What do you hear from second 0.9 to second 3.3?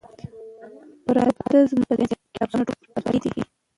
پراتۀ زمونږ پۀ ذهن کښې لفظونه ټول پردي